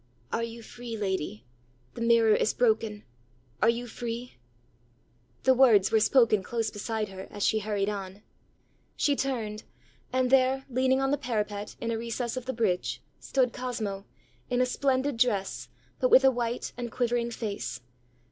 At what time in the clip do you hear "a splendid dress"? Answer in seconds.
14.59-15.69